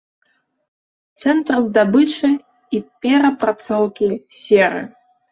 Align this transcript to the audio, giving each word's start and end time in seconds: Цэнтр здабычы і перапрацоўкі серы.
Цэнтр 1.23 1.57
здабычы 1.65 2.29
і 2.77 2.79
перапрацоўкі 3.03 4.09
серы. 4.39 4.81